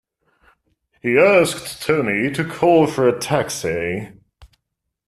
He 1.03 1.15
asked 1.19 1.83
Tony 1.83 2.31
to 2.33 2.43
call 2.43 2.87
for 2.87 3.07
a 3.07 3.19
taxi. 3.19 4.09